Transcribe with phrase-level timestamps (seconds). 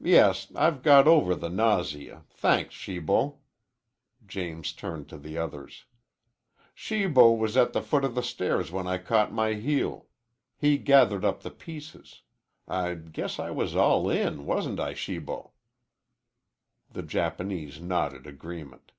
[0.00, 3.40] "Yes, I've got over the nausea, thanks, Shibo."
[4.26, 5.84] James turned to the others.
[6.74, 10.06] "Shibo was at the foot of the stairs when I caught my heel.
[10.56, 12.22] He gathered up the pieces.
[12.66, 15.50] I guess I was all in, wasn't I, Shibo?"
[16.90, 18.92] The Japanese nodded agreement.